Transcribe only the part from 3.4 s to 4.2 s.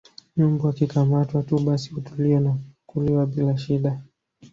shida